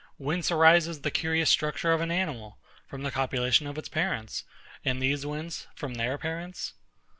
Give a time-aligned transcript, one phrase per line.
[0.17, 2.57] Whence arises the curious structure of an animal?
[2.87, 4.45] From the copulation of its parents.
[4.83, 5.67] And these whence?
[5.75, 6.73] From their parents?